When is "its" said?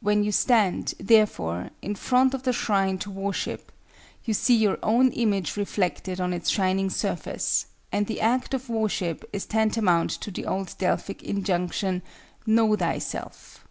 6.32-6.50